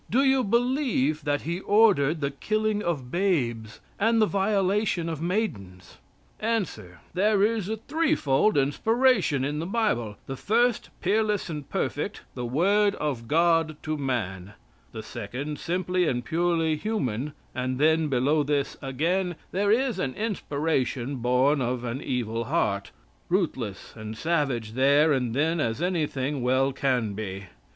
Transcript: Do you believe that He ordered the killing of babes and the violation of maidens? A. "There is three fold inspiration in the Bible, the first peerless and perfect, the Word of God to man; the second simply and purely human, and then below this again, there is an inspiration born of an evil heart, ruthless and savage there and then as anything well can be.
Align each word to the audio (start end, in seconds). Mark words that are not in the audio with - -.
Do 0.09 0.23
you 0.23 0.43
believe 0.43 1.25
that 1.25 1.41
He 1.43 1.59
ordered 1.59 2.21
the 2.21 2.31
killing 2.31 2.81
of 2.81 3.11
babes 3.11 3.79
and 3.99 4.19
the 4.19 4.25
violation 4.25 5.07
of 5.07 5.21
maidens? 5.21 5.99
A. 6.41 6.65
"There 7.13 7.43
is 7.43 7.69
three 7.87 8.15
fold 8.15 8.57
inspiration 8.57 9.45
in 9.45 9.59
the 9.59 9.67
Bible, 9.67 10.17
the 10.25 10.35
first 10.35 10.89
peerless 11.01 11.51
and 11.51 11.69
perfect, 11.69 12.21
the 12.33 12.47
Word 12.47 12.95
of 12.95 13.27
God 13.27 13.77
to 13.83 13.95
man; 13.95 14.53
the 14.91 15.03
second 15.03 15.59
simply 15.59 16.07
and 16.07 16.25
purely 16.25 16.77
human, 16.77 17.33
and 17.53 17.77
then 17.77 18.07
below 18.07 18.41
this 18.41 18.77
again, 18.81 19.35
there 19.51 19.71
is 19.71 19.99
an 19.99 20.15
inspiration 20.15 21.17
born 21.17 21.61
of 21.61 21.83
an 21.83 22.01
evil 22.01 22.45
heart, 22.45 22.89
ruthless 23.29 23.93
and 23.95 24.17
savage 24.17 24.71
there 24.71 25.13
and 25.13 25.35
then 25.35 25.59
as 25.59 25.79
anything 25.79 26.41
well 26.41 26.73
can 26.73 27.13
be. 27.13 27.45